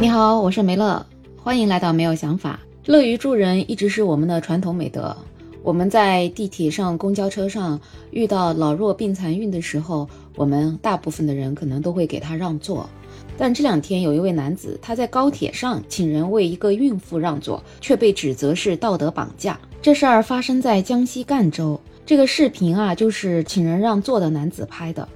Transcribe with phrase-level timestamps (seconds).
[0.00, 1.04] 你好，我是梅乐，
[1.36, 2.58] 欢迎来到没有想法。
[2.86, 5.14] 乐于助人一直是我们的传统美德。
[5.62, 7.78] 我们在地铁上、公交车上
[8.10, 12.88] 遇到老弱病残孕的时候，我们大部分的人可能都会给他让座。
[13.36, 19.60] 但这两天有一位男子，他在高铁上请人为一个孕妇让座，却被指责是道德绑架。
[19.82, 21.78] 这事儿发生在江西赣州。
[22.06, 25.06] 这个视频啊，就是请人让座的男子拍的。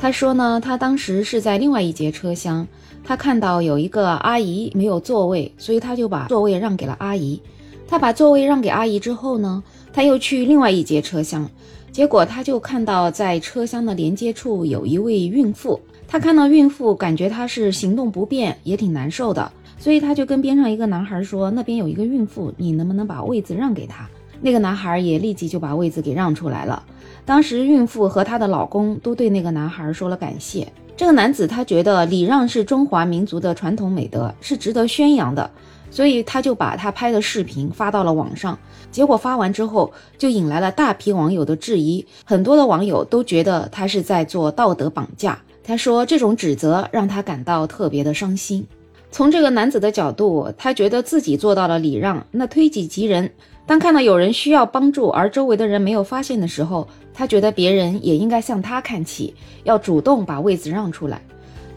[0.00, 2.66] 他说呢，他当时是在另外一节车厢。
[3.06, 7.40] 他看到有一个阿姨没有座位，所以他就把座位让给了阿姨。
[7.86, 9.62] 他把座位让给阿姨之后呢，
[9.92, 11.48] 他又去另外一节车厢，
[11.92, 15.78] 结果他就看到在车厢的连接处有一位孕妇。
[16.08, 24.08] 他看到孕妇，感觉她是行动不便，也挺难受的，所以他就跟边上一个男孩说：“那边有一个孕妇，你能不能把位子让给她？”
[24.44, 26.82] 那个男孩也立即就把位子给让出来了。
[27.24, 30.70] 当时孕妇和她的老公都对那个男孩说了感谢。
[30.94, 35.50] 这个男子他觉得礼让是中华民族的传统美德，是值得宣扬的，
[35.90, 38.56] 所以他就把他拍的视频发到了网上。
[38.92, 45.38] 结果发完之后，就引来了大批网友的质疑，很多的网友都觉得他是在做道德绑架。
[45.64, 48.66] 他说这种指责让他感到特别的伤心。
[49.14, 53.30] 从这个男子的角度，他觉得自己做到了礼让，那推己及人。
[53.64, 61.22] 当看到有人需要帮助，而周围的人没有发现的时候，他觉得别人也应该向他看齐，要主动把位子让出来。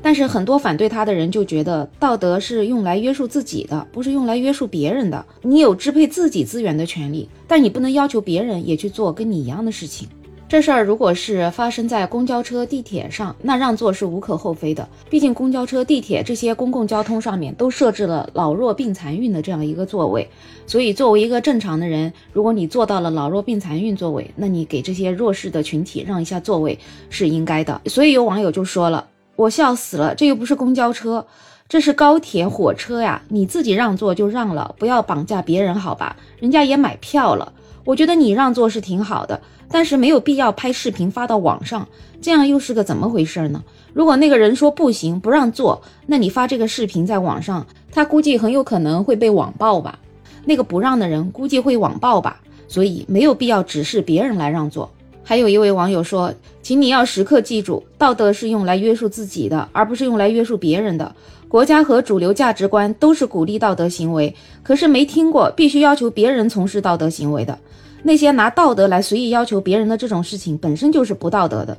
[0.02, 5.24] 但是很多反对他的人就觉得，道德是用来约束自己的，不是用来约束别人的。
[5.44, 10.08] 你有支配自己资源的权利，但你不能要求别人也去做跟你一样的事情。
[10.50, 14.88] 这事儿如果是发生在公交车、地铁上，那让座是无可厚非的。
[15.10, 20.30] 毕竟公交车、地铁这些公共交通上面都设置了老弱病残孕的这样一个座位，
[20.66, 27.82] 所以作为一个正常的人，如果你坐到了老弱病残孕座位，那你给这些弱势的群体让一下座位是应该的。
[27.88, 31.28] 所以有网友就说了：“我笑死了，这又不是公交车，
[31.68, 33.22] 这是高铁、火车呀！
[33.28, 36.16] 你自己让座就让了，不要绑架别人，好吧？
[36.40, 37.52] 人家也买票了。
[37.88, 39.40] 我觉得你让座是挺好的。”
[39.70, 41.86] 但是没有必要拍视频发到网上，
[42.22, 43.62] 这样又是个怎么回事呢？
[43.94, 50.00] 如果那个人说不行不让座，那你发这个视频在网上，他估计很有可能会被网暴吧？
[50.46, 52.40] 那个不让的人估计会网暴吧？
[52.70, 54.90] 所以没有必要指示别人来让座。
[55.22, 61.14] 还有一位网友说，请你要时刻记住，道德是用来约束自己的，而不是用来约束别人的。
[61.48, 67.58] 国家和主流价值观都是鼓励道德行为，可是没听过必须要求别人从事道德行为的。
[68.04, 71.78] 那些拿道德来随意要求别人的这种事情，本身就是不道德的。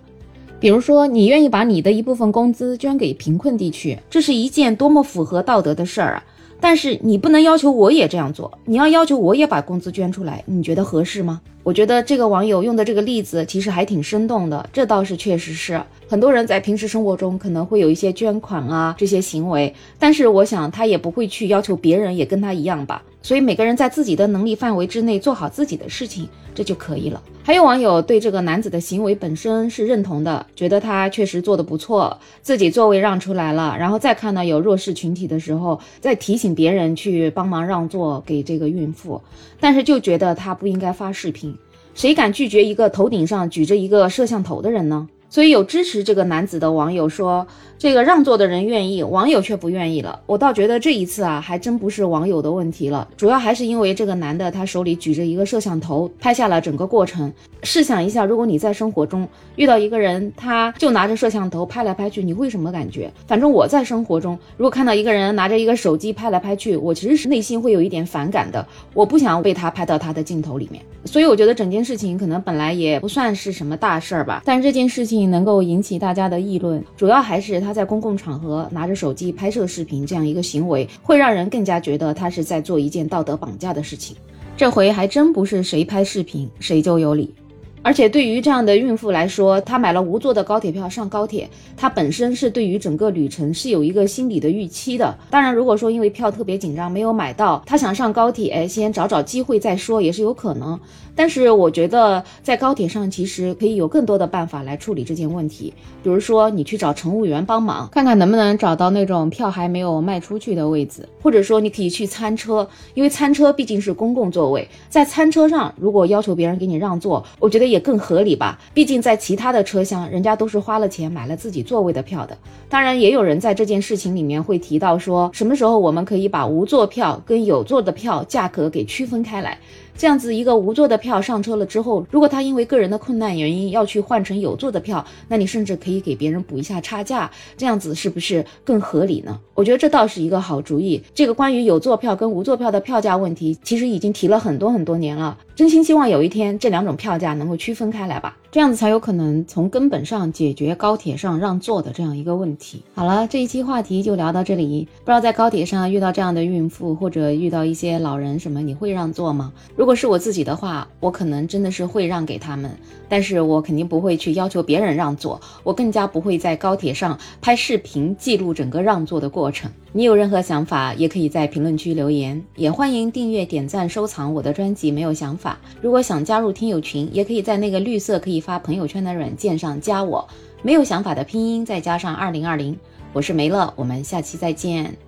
[0.58, 6.24] 比如说，你愿意把你的一部分工资捐给贫困地区，这是一件多么符合道德的事儿啊！
[6.60, 11.40] 但是你不能要求我也这样做，你要要求我也把工资捐出来，你觉得合适吗？
[11.68, 23.02] 我觉得这个网友用的这个例子其实还挺生动的，这倒是确实是很多人在平时生活中可能会有一些捐款啊这些行为，但是我想他也不会去要求别人也跟他一样吧。
[23.20, 27.22] 所以每个人在自己的能力范围之内做好自己的事情，这就可以了。
[27.42, 39.20] 还有网友对这个男子的行为本身是认同的，觉得他确实做得不错，自己座位让出来了，然后再看到有弱势群体的时候，再提醒别人去帮忙让座给这个孕妇，
[39.60, 41.54] 但是就觉得他不应该发视频。
[41.98, 45.08] 谁敢拒绝一个头顶上举着一个摄像头的人呢？
[45.30, 47.46] 所以有支持这个男子的网友说。
[47.78, 50.18] 这个让座的人愿意，网友却不愿意了。
[50.26, 57.32] 我倒觉得这一次啊，还真不是网友的问题了，主要还是因为这个男的他手里举着一个摄像头，拍下了整个过程。
[57.62, 63.12] 试想一下，如果你在生活中遇到一个人，他就拿着摄像头拍来拍去，你会什么感觉？
[63.28, 68.66] 反正我在生活中，如果看到一个人拿着一个手机拍来拍去，我其实是内心会有一点反感的。
[68.92, 70.82] 我不想被他拍到他的镜头里面。
[71.04, 77.68] 所以我觉得整件事情可能本来也不算是什么大事儿吧，但是这件事情能够引起大家的议论，主要还是他。
[77.68, 84.16] 他在公共场合拿着手机拍摄视频，这样一个行为会让人更加觉得他是在做一件道德绑架的事情。
[84.56, 87.34] 这回还真不是谁拍视频谁就有理。
[87.82, 95.16] 而且对于这样的孕妇来说，她买了无座的高铁票上高铁，她本身是对于整个旅程是有一个心理的预期的。
[95.30, 100.78] 当然，如果说因为票特别紧张没有买到，她想上高铁，先找找机会再说也是有可能。
[101.14, 117.68] 但是我觉得在高铁上其实可以有更多的办法来处理这件问题，比如说你去找乘务员帮忙，看看能不能找到那种票还没有卖出去的位置，或者说你可以去餐车，因为餐车毕竟是公共座位，在餐车上如果要求别人给你让座，我觉得。
[117.68, 122.36] 也更合理吧，毕竟在其他的车厢，人家都是花了钱买了自己座位的票的。
[122.68, 129.58] 当然，也有人在这件事情里面会提到说，什么时候我们可以把无座票跟有座的票价格给区分开来。
[129.96, 139.36] 这样子一个无座的票上车了之后，如果他因为个人的困难原因要去换成有座的票，那你甚至可以给别人补一下差价，这样子是不是更合理呢？
[139.54, 141.02] 我觉得这倒是一个好主意。
[141.12, 145.36] 这个关于有座票跟无座票的票价问题，其实已经提了很多很多年了。
[145.58, 152.84] 真心希望有一天这两种票价能够区分开来吧，这样子才有可能从根本上解决高铁上让座的这样一个问题。
[152.94, 154.86] 好了，这一期话题就聊到这里。
[155.00, 159.52] 不知道在高铁上遇到这样的孕妇或者遇到一些老人什么，你会让座吗？
[159.74, 162.70] 如果是我自己的话，我可能真的是会让给他们，
[163.08, 169.68] 但是我肯定不会去要求别人让座，我更加不会在高铁上拍视频记录整个让座的过程。
[169.90, 174.92] 你有任何想法，也可以在评论区留言，也欢迎订阅、点赞、收藏我的专辑。
[174.92, 175.47] 没有想法
[175.80, 180.26] 如果想加入听友群，也可以在那个绿色可以发朋友圈的软件上加我。
[180.62, 182.76] 没有想法的拼音再加上二零二零，
[183.12, 185.07] 我是梅乐，我们下期再见。